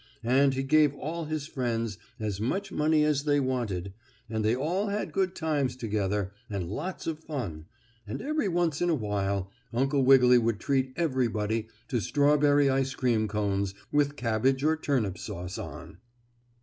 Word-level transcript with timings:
And 0.23 0.55
he 0.55 0.63
gave 0.63 0.95
all 0.95 1.25
his 1.25 1.45
friends 1.45 1.99
as 2.19 2.41
much 2.41 2.71
money 2.71 3.03
as 3.03 3.23
they 3.25 3.39
wanted, 3.39 3.93
and 4.31 4.43
they 4.43 4.55
all 4.55 4.87
had 4.87 5.11
good 5.11 5.35
times 5.35 5.75
together, 5.75 6.31
and 6.49 6.67
lots 6.71 7.05
of 7.05 7.19
fun, 7.19 7.67
and 8.07 8.19
every 8.19 8.47
once 8.47 8.81
in 8.81 8.89
a 8.89 8.95
while 8.95 9.51
Uncle 9.71 10.01
Wiggily 10.01 10.39
would 10.39 10.59
treat 10.59 10.91
everybody 10.95 11.67
to 11.89 11.99
strawberry 11.99 12.67
ice 12.67 12.95
cream 12.95 13.27
cones 13.27 13.75
with 13.91 14.15
cabbage 14.15 14.63
or 14.63 14.75
turnip 14.75 15.19
sauce 15.19 15.59
on. 15.59 15.99